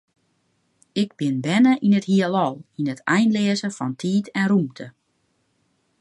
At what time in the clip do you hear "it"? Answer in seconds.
1.99-2.09, 2.93-3.05